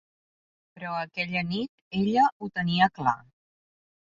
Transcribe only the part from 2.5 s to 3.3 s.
tenia clar.